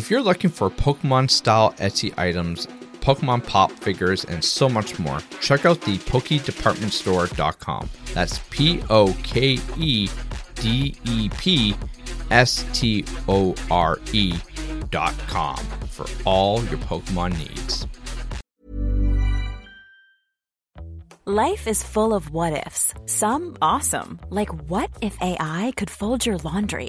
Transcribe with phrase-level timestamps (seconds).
[0.00, 2.66] If you're looking for Pokemon style Etsy items,
[3.02, 7.90] Pokemon pop figures, and so much more, check out the PokeDepartmentStore.com.
[8.14, 10.08] That's P O K E
[10.54, 11.76] D E P
[12.30, 15.58] S T O R E.com
[15.90, 17.86] for all your Pokemon needs.
[21.26, 26.38] Life is full of what ifs, some awesome, like what if AI could fold your
[26.38, 26.88] laundry?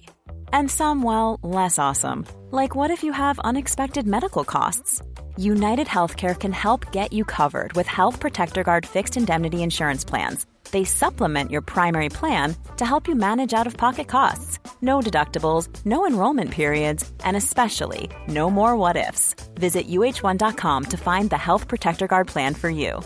[0.54, 5.02] And some, well, less awesome, like what if you have unexpected medical costs?
[5.38, 10.46] United Healthcare can help get you covered with Health Protector Guard fixed indemnity insurance plans.
[10.72, 14.59] They supplement your primary plan to help you manage out of pocket costs.
[14.82, 19.36] No deductibles, no enrollment periods, and especially no more what ifs.
[19.56, 23.02] Visit uh1.com to find the Health Protector Guard plan for you.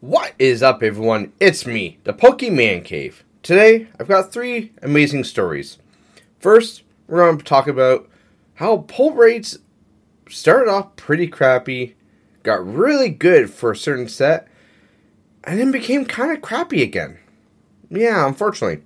[0.00, 1.32] What is up, everyone?
[1.40, 3.22] It's me, the Pokemon Cave.
[3.42, 5.76] Today, I've got three amazing stories.
[6.40, 8.08] First, we're going to talk about
[8.54, 9.58] how pull rates
[10.28, 11.96] started off pretty crappy,
[12.42, 14.48] got really good for a certain set,
[15.44, 17.18] and then became kind of crappy again.
[17.90, 18.82] Yeah, unfortunately.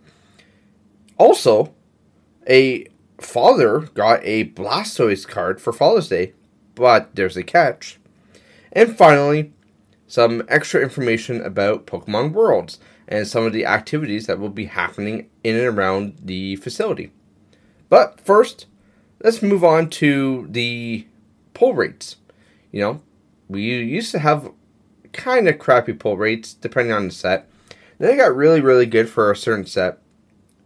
[1.17, 1.73] Also,
[2.49, 2.89] a
[3.21, 6.33] father got a Blastoise card for Father's Day,
[6.75, 8.01] but there's a catch.
[8.73, 9.53] And finally,
[10.09, 15.29] some extra information about Pokemon Worlds and some of the activities that will be happening
[15.45, 17.13] in and around the facility.
[17.89, 18.67] But first,
[19.23, 21.07] let's move on to the
[21.53, 22.17] pull rates.
[22.73, 23.03] You know,
[23.49, 24.51] we used to have
[25.13, 27.49] kind of crappy pull rates depending on the set.
[27.99, 29.99] Then they got really, really good for a certain set,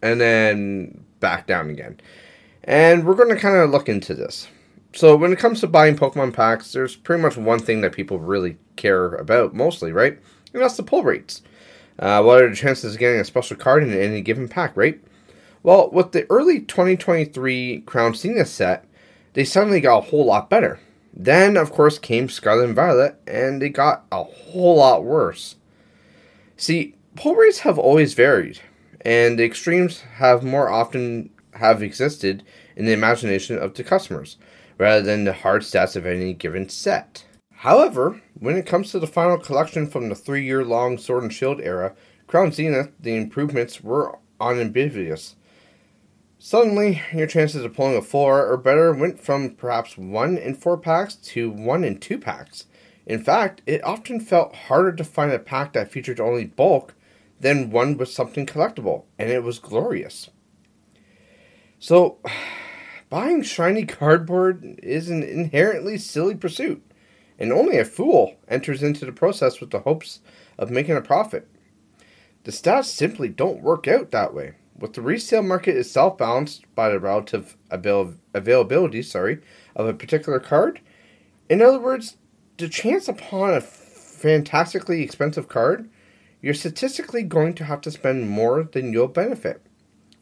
[0.01, 2.01] and then back down again.
[2.65, 4.49] And we're going to kind of look into this.
[4.95, 8.19] So, when it comes to buying Pokemon packs, there's pretty much one thing that people
[8.19, 10.19] really care about mostly, right?
[10.53, 11.43] And that's the pull rates.
[11.99, 15.01] Uh, what are the chances of getting a special card in any given pack, right?
[15.69, 18.87] Well, with the early 2023 Crown Zenith set,
[19.35, 20.81] they suddenly got a whole lot better.
[21.13, 25.57] Then, of course, came Scarlet and Violet, and they got a whole lot worse.
[26.57, 28.61] See, pull rates have always varied,
[29.03, 32.45] and the extremes have more often have existed
[32.75, 34.39] in the imagination of the customers,
[34.79, 37.27] rather than the hard stats of any given set.
[37.57, 41.33] However, when it comes to the final collection from the three year long Sword and
[41.35, 41.95] Shield era,
[42.27, 45.35] Crown Zenith, the improvements were unambiguous.
[46.41, 50.79] Suddenly, your chances of pulling a 4 or better went from perhaps 1 in 4
[50.79, 52.67] packs to 1 in 2 packs.
[53.07, 56.95] In fact, it often felt harder to find a pack that featured only bulk
[57.41, 60.31] than one with something collectible, and it was glorious.
[61.81, 62.19] So,
[63.11, 66.85] buying shiny cardboard is an inherently silly pursuit
[67.39, 70.21] and only a fool enters into the process with the hopes
[70.59, 71.49] of making a profit.
[72.45, 74.55] The stats simply don't work out that way.
[74.79, 79.41] With the resale market itself balanced by the relative avail- availability, sorry,
[79.75, 80.81] of a particular card,
[81.49, 82.17] in other words,
[82.59, 85.89] the chance upon a fantastically expensive card,
[86.41, 89.63] you're statistically going to have to spend more than you'll benefit.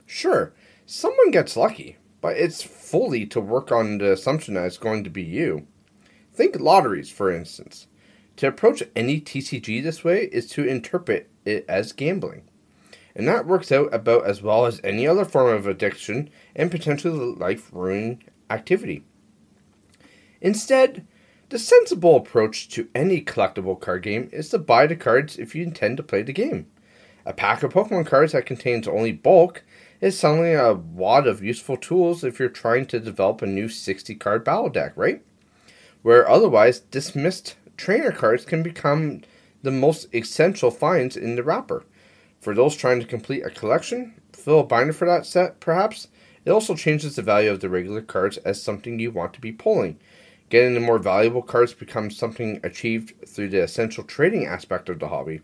[0.07, 0.55] Sure,
[0.87, 5.11] someone gets lucky, but it's fully to work on the assumption that it's going to
[5.11, 5.67] be you.
[6.33, 7.89] Think lotteries, for instance.
[8.37, 12.43] To approach any TCG this way is to interpret it as gambling.
[13.17, 17.35] And that works out about as well as any other form of addiction and potentially
[17.35, 19.05] life ruining activity.
[20.41, 21.05] Instead,
[21.49, 25.65] the sensible approach to any collectible card game is to buy the cards if you
[25.65, 26.67] intend to play the game.
[27.25, 29.65] A pack of Pokemon cards that contains only bulk
[30.01, 34.15] is suddenly a wad of useful tools if you're trying to develop a new 60
[34.15, 35.23] card battle deck, right?
[36.07, 39.23] where otherwise dismissed trainer cards can become
[39.65, 41.85] the most essential finds in the wrapper.
[42.47, 46.07] For those trying to complete a collection, fill a binder for that set, perhaps,
[46.45, 49.51] it also changes the value of the regular cards as something you want to be
[49.51, 49.99] pulling.
[50.49, 55.09] Getting the more valuable cards becomes something achieved through the essential trading aspect of the
[55.09, 55.41] hobby.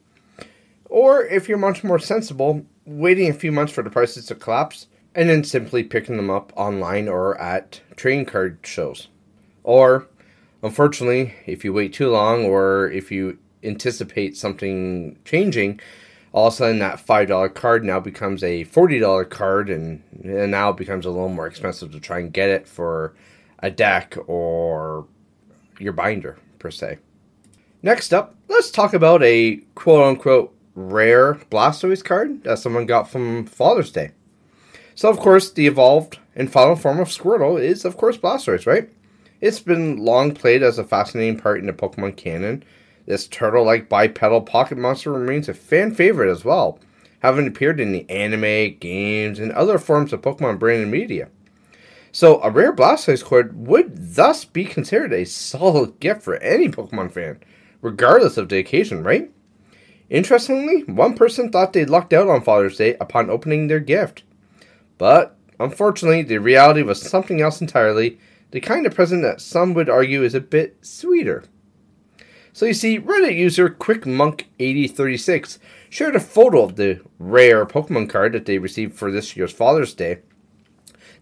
[0.85, 4.87] Or, if you're much more sensible, waiting a few months for the prices to collapse
[5.13, 9.09] and then simply picking them up online or at trading card shows.
[9.65, 10.07] Or,
[10.63, 15.81] Unfortunately, if you wait too long or if you anticipate something changing,
[16.33, 20.71] all of a sudden that $5 card now becomes a $40 card and, and now
[20.71, 23.15] it becomes a little more expensive to try and get it for
[23.59, 25.07] a deck or
[25.79, 26.99] your binder, per se.
[27.83, 33.45] Next up, let's talk about a quote unquote rare Blastoise card that someone got from
[33.45, 34.13] Father's Day.
[34.95, 38.91] So, of course, the evolved and final form of Squirtle is, of course, Blastoise, right?
[39.41, 42.63] It's been long played as a fascinating part in the Pokemon canon.
[43.07, 46.79] This turtle like bipedal pocket monster remains a fan favorite as well,
[47.21, 51.29] having appeared in the anime, games, and other forms of Pokemon branded media.
[52.13, 57.11] So a rare Blastoise card would thus be considered a solid gift for any Pokemon
[57.11, 57.41] fan,
[57.81, 59.31] regardless of the occasion, right?
[60.11, 64.25] Interestingly, one person thought they'd lucked out on Father's Day upon opening their gift.
[64.99, 68.19] But unfortunately, the reality was something else entirely,
[68.51, 71.45] the kind of present that some would argue is a bit sweeter.
[72.55, 75.59] So you see, Reddit user QuickMonk8036
[75.89, 79.95] shared a photo of the rare Pokemon card that they received for this year's Father's
[79.95, 80.19] Day.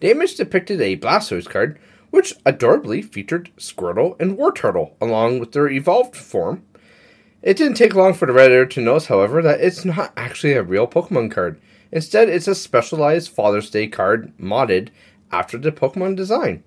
[0.01, 1.79] The image depicted a Blastoise card,
[2.11, 6.65] which adorably featured Squirtle and Wartortle, along with their evolved form.
[7.43, 10.65] It didn't take long for the Redditor to notice, however, that it's not actually a
[10.65, 11.61] real Pokemon card.
[11.93, 14.89] Instead, it's a specialized Father's Day card modded
[15.31, 16.65] after the Pokemon design.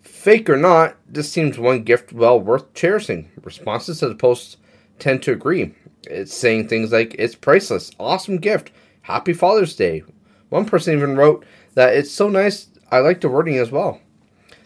[0.00, 3.30] Fake or not, this seems one gift well worth cherishing.
[3.42, 4.58] Responses to the post
[4.98, 5.74] tend to agree.
[6.04, 8.70] It's saying things like, it's priceless, awesome gift,
[9.02, 10.02] happy Father's Day.
[10.48, 14.00] One person even wrote that it's so nice, I like the wording as well.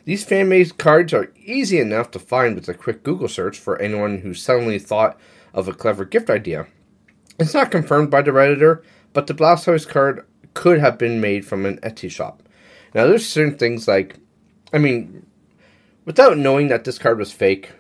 [0.05, 3.81] These fan made cards are easy enough to find with a quick Google search for
[3.81, 5.19] anyone who suddenly thought
[5.55, 6.67] of a clever gift idea.
[7.39, 8.83] It's not confirmed by the Redditor,
[9.13, 12.43] but the Blastoise card could have been made from an Etsy shop.
[12.95, 14.17] Now, there's certain things like,
[14.73, 15.27] I mean,
[16.05, 17.73] without knowing that this card was fake,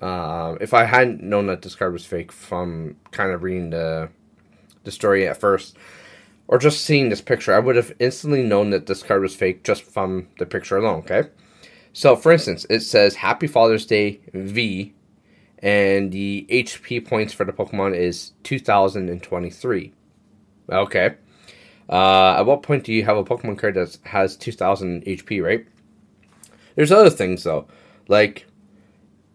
[0.00, 4.08] uh, if I hadn't known that this card was fake from kind of reading the
[4.82, 5.76] the story at first,
[6.48, 9.62] or just seeing this picture, I would have instantly known that this card was fake
[9.62, 11.00] just from the picture alone.
[11.00, 11.28] Okay,
[11.92, 14.94] so for instance, it says "Happy Father's Day V,"
[15.58, 19.92] and the HP points for the Pokemon is two thousand and twenty-three.
[20.70, 21.14] Okay.
[21.88, 25.66] Uh, at what point do you have a Pokemon card that has 2000 HP, right?
[26.74, 27.66] There's other things though,
[28.08, 28.46] like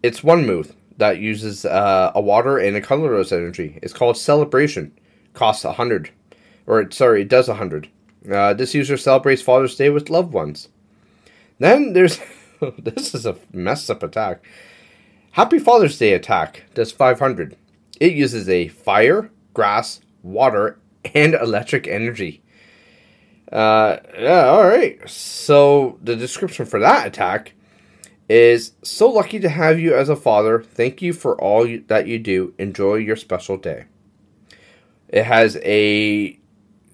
[0.03, 3.79] it's one move that uses uh, a water and a colorless energy.
[3.81, 4.97] It's called Celebration.
[5.33, 6.11] Costs a hundred,
[6.65, 7.89] or sorry, it does a hundred.
[8.31, 10.69] Uh, this user celebrates Father's Day with loved ones.
[11.59, 12.19] Then there's
[12.77, 14.43] this is a messed up attack.
[15.31, 17.57] Happy Father's Day attack does 500.
[17.99, 20.79] It uses a fire, grass, water,
[21.13, 22.41] and electric energy.
[23.51, 25.07] Uh, yeah, all right.
[25.09, 27.53] So the description for that attack
[28.27, 30.61] is so lucky to have you as a father.
[30.61, 32.53] Thank you for all you, that you do.
[32.57, 33.85] Enjoy your special day.
[35.09, 36.39] It has a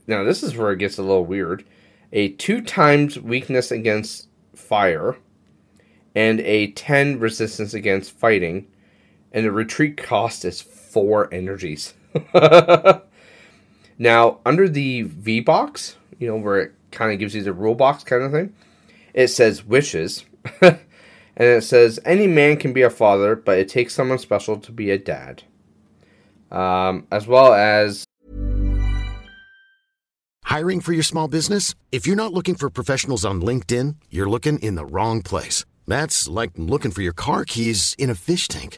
[0.08, 1.64] now this is where it gets a little weird.
[2.12, 5.18] A two times weakness against fire,
[6.14, 8.68] and a ten resistance against fighting,
[9.32, 11.94] and the retreat cost is four energies.
[13.98, 17.76] now under the V box, you know where it kind of gives you the rule
[17.76, 18.54] box kind of thing,
[19.14, 20.26] it says wishes.
[20.62, 20.78] and
[21.36, 24.92] it says any man can be a father, but it takes someone special to be
[24.92, 25.44] a dad.
[26.52, 28.06] Um, as well as
[30.44, 31.76] hiring for your small business.
[31.92, 35.64] If you're not looking for professionals on LinkedIn, you're looking in the wrong place.
[35.88, 38.78] That's like looking for your car keys in a fish tank.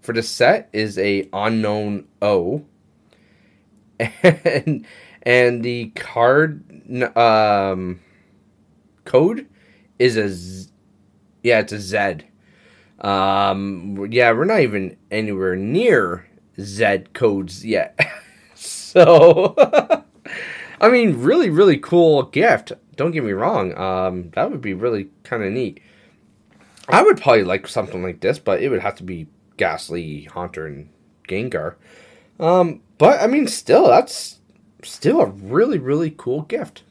[0.00, 2.64] for the set is a unknown O.
[4.24, 4.86] And
[5.22, 6.64] and the card
[7.16, 8.00] um
[9.04, 9.46] code
[9.98, 10.70] is a Z-
[11.42, 12.26] yeah, it's a Z.
[13.00, 16.26] Um, yeah, we're not even anywhere near
[16.60, 17.98] Z codes yet.
[18.54, 19.54] so,
[20.80, 22.72] I mean, really, really cool gift.
[22.96, 23.76] Don't get me wrong.
[23.78, 25.80] Um, that would be really kind of neat.
[26.88, 29.26] I would probably like something like this, but it would have to be
[29.60, 30.88] Gastly, Haunter, and
[31.28, 31.74] Gengar.
[32.40, 34.40] Um, but I mean, still, that's
[34.82, 36.82] still a really, really cool gift.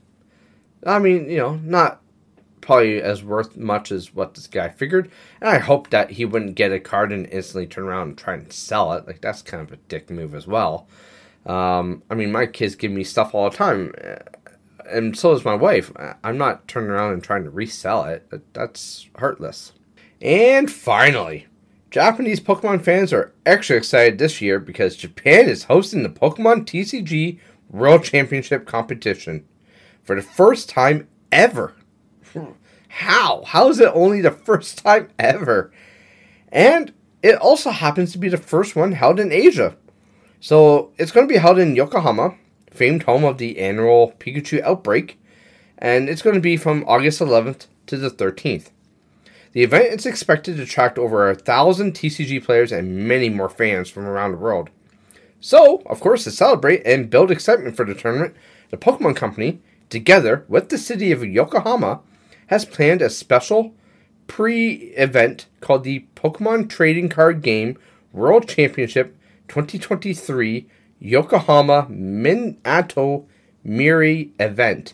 [0.86, 2.00] I mean, you know, not
[2.62, 5.10] probably as worth much as what this guy figured.
[5.42, 8.36] And I hope that he wouldn't get a card and instantly turn around and try
[8.36, 9.08] and sell it.
[9.08, 10.88] Like that's kind of a dick move as well.
[11.48, 14.18] Um, I mean, my kids give me stuff all the time, uh,
[14.88, 15.92] and so does my wife.
[16.24, 18.32] I'm not turning around and trying to resell it.
[18.54, 19.72] That's heartless.
[20.22, 21.48] And finally,
[21.92, 27.40] Japanese Pokemon fans are extra excited this year because Japan is hosting the Pokemon TCG
[27.72, 29.44] World Championship competition
[30.04, 31.74] for the first time ever.
[32.90, 33.44] How?
[33.44, 35.72] How is it only the first time ever?
[36.52, 36.94] And
[37.24, 39.76] it also happens to be the first one held in Asia.
[40.40, 42.36] So it's going to be held in Yokohama,
[42.70, 45.20] famed home of the annual Pikachu outbreak,
[45.78, 48.70] and it's going to be from August 11th to the 13th.
[49.52, 53.90] The event is expected to attract over a thousand TCG players and many more fans
[53.90, 54.70] from around the world.
[55.40, 58.36] So, of course, to celebrate and build excitement for the tournament,
[58.70, 62.02] the Pokemon Company, together with the city of Yokohama,
[62.48, 63.74] has planned a special
[64.28, 67.78] pre event called the Pokemon Trading Card Game
[68.12, 69.16] World Championship
[69.48, 70.68] 2023
[71.00, 73.26] Yokohama Minato
[73.66, 74.94] Mirai event.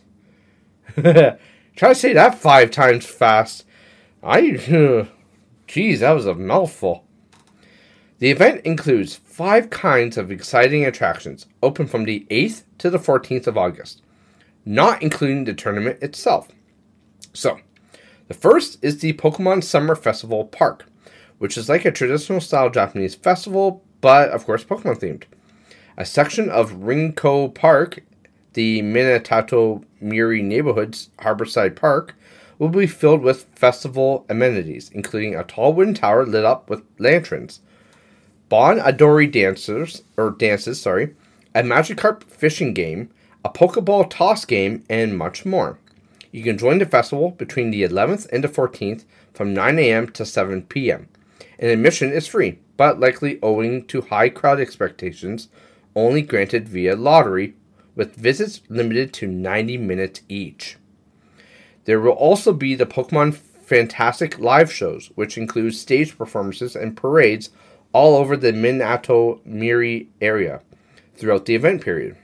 [0.96, 3.66] Try to say that five times fast.
[4.25, 4.41] I.
[5.67, 7.05] Jeez, that was a mouthful.
[8.20, 13.46] The event includes five kinds of exciting attractions, open from the 8th to the 14th
[13.46, 14.01] of August,
[14.63, 16.48] not including the tournament itself.
[17.34, 17.60] So,
[18.27, 20.86] the first is the Pokemon Summer Festival Park,
[21.38, 25.24] which is like a traditional style Japanese festival, but of course Pokemon themed.
[25.98, 28.00] A section of Rinko Park,
[28.53, 32.15] the Minato Mirai neighborhood's Harborside Park,
[32.58, 37.60] will be filled with festival amenities, including a tall wooden tower lit up with lanterns,
[38.48, 41.16] Bon Odori dancers or dances, sorry,
[41.56, 43.10] a Magikarp fishing game,
[43.44, 45.80] a Pokeball toss game, and much more.
[46.32, 50.10] You can join the festival between the 11th and the 14th from 9 a.m.
[50.10, 51.08] to 7 p.m.
[51.58, 55.48] And admission is free, but likely owing to high crowd expectations,
[55.96, 57.56] only granted via lottery,
[57.96, 60.78] with visits limited to 90 minutes each.
[61.86, 67.50] There will also be the Pokemon Fantastic live shows, which include stage performances and parades
[67.94, 70.62] all over the Minato Mirai area
[71.15, 72.15] throughout the event period.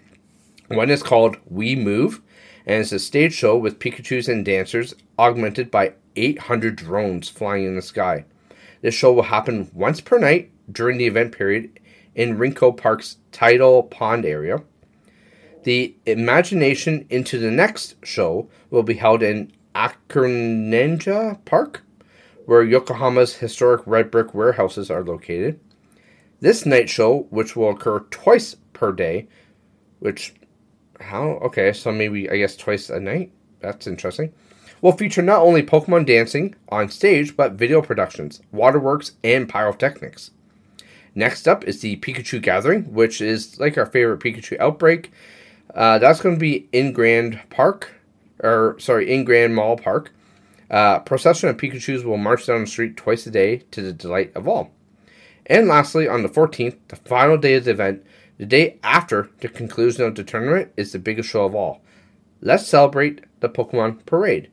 [0.67, 2.21] One is called We Move,
[2.65, 7.75] and it's a stage show with Pikachus and dancers augmented by 800 drones flying in
[7.75, 8.25] the sky.
[8.81, 11.79] This show will happen once per night during the event period
[12.15, 14.61] in Rinko Park's tidal pond area.
[15.63, 21.83] The Imagination into the Next show will be held in Akarenga Park,
[22.45, 25.59] where Yokohama's historic red brick warehouses are located.
[26.39, 29.27] This night show, which will occur twice per day,
[29.99, 30.33] which,
[30.99, 31.39] how?
[31.43, 33.31] Okay, so maybe, I guess, twice a night?
[33.59, 34.33] That's interesting.
[34.81, 40.31] Will feature not only Pokemon dancing on stage, but video productions, waterworks, and pyrotechnics.
[41.13, 45.11] Next up is the Pikachu Gathering, which is like our favorite Pikachu outbreak.
[45.73, 47.91] Uh, that's going to be in Grand Park,
[48.39, 50.11] or sorry, in Grand Mall Park.
[50.69, 54.31] Uh, procession of Pikachu's will march down the street twice a day to the delight
[54.35, 54.71] of all.
[55.45, 58.05] And lastly, on the 14th, the final day of the event,
[58.37, 61.81] the day after the conclusion of the tournament, is the biggest show of all.
[62.41, 64.49] Let's celebrate the Pokemon Parade.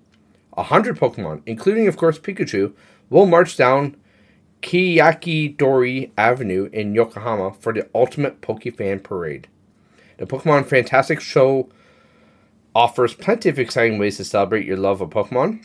[0.57, 2.75] A hundred Pokemon, including of course Pikachu,
[3.11, 3.97] will march down
[4.61, 9.47] Kiyakidori Avenue in Yokohama for the ultimate Pokefan Parade.
[10.19, 11.69] The Pokemon Fantastic Show
[12.75, 15.65] offers plenty of exciting ways to celebrate your love of Pokemon.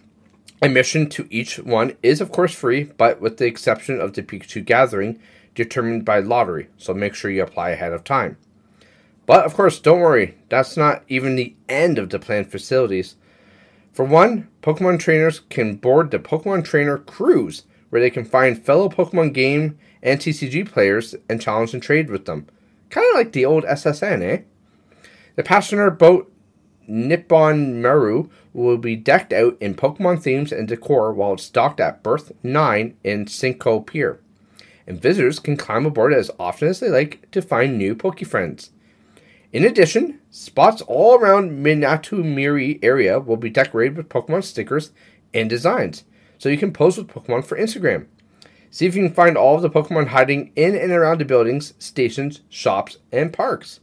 [0.62, 4.64] Admission to each one is, of course, free, but with the exception of the Pikachu
[4.64, 5.20] Gathering,
[5.56, 8.38] determined by lottery, so make sure you apply ahead of time.
[9.26, 13.16] But, of course, don't worry, that's not even the end of the planned facilities.
[13.92, 18.88] For one, Pokemon trainers can board the Pokemon Trainer Cruise, where they can find fellow
[18.88, 22.46] Pokemon game and TCG players and challenge and trade with them.
[22.94, 24.04] Kind of like the old S.S.
[24.04, 24.42] Anne, eh?
[25.36, 26.32] The passenger boat
[26.86, 32.04] Nippon Maru will be decked out in Pokemon themes and decor while it's docked at
[32.04, 34.20] Berth 9 in Shinko Pier.
[34.86, 38.70] And visitors can climb aboard as often as they like to find new Pokefriends.
[39.52, 44.92] In addition, spots all around Minato Mirai area will be decorated with Pokemon stickers
[45.34, 46.04] and designs,
[46.38, 48.06] so you can pose with Pokemon for Instagram.
[48.74, 51.76] See if you can find all of the Pokemon hiding in and around the buildings,
[51.78, 53.82] stations, shops, and parks.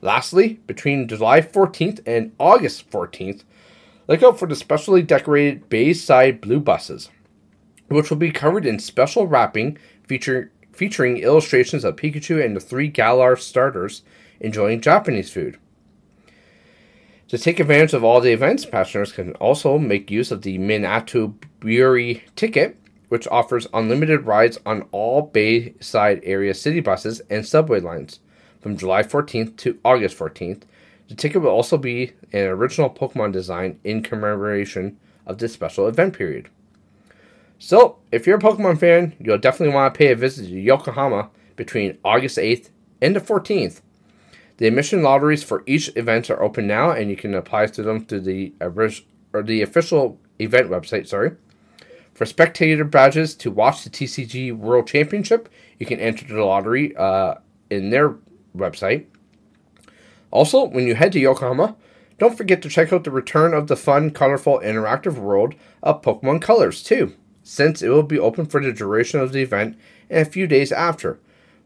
[0.00, 3.42] Lastly, between July 14th and August 14th,
[4.06, 7.10] look out for the specially decorated Bayside Blue buses,
[7.88, 12.86] which will be covered in special wrapping feature, featuring illustrations of Pikachu and the three
[12.86, 14.02] Galar starters
[14.38, 15.58] enjoying Japanese food.
[17.26, 21.34] To take advantage of all the events, passengers can also make use of the Minato
[21.58, 28.20] Burari ticket, which offers unlimited rides on all Bayside area city buses and subway lines
[28.60, 30.62] from July 14th to August 14th.
[31.08, 36.16] The ticket will also be an original Pokemon design in commemoration of this special event
[36.16, 36.48] period.
[37.58, 41.30] So, if you're a Pokemon fan, you'll definitely want to pay a visit to Yokohama
[41.54, 42.70] between August 8th
[43.00, 43.80] and the 14th.
[44.58, 48.04] The admission lotteries for each event are open now, and you can apply to them
[48.04, 48.52] through the
[49.42, 51.06] the official event website.
[51.06, 51.32] Sorry.
[52.16, 57.34] For spectator badges to watch the TCG World Championship, you can enter the lottery uh,
[57.68, 58.16] in their
[58.56, 59.04] website.
[60.30, 61.76] Also, when you head to Yokohama,
[62.16, 66.40] don't forget to check out the return of the fun, colorful, interactive world of Pokemon
[66.40, 69.76] Colors, too, since it will be open for the duration of the event
[70.08, 71.20] and a few days after.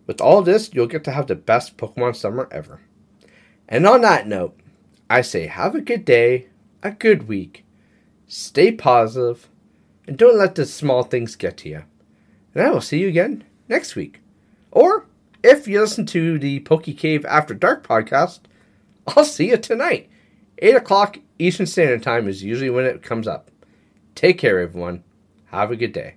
[0.08, 2.80] With all this, you'll get to have the best Pokemon summer ever.
[3.68, 4.58] And on that note,
[5.08, 6.48] I say have a good day,
[6.82, 7.64] a good week,
[8.26, 9.48] stay positive,
[10.10, 11.84] and don't let the small things get to you.
[12.52, 14.20] And I will see you again next week.
[14.72, 15.06] Or
[15.44, 18.40] if you listen to the Poke Cave After Dark podcast,
[19.06, 20.10] I'll see you tonight.
[20.58, 23.52] 8 o'clock Eastern Standard Time is usually when it comes up.
[24.16, 25.04] Take care, everyone.
[25.46, 26.16] Have a good day.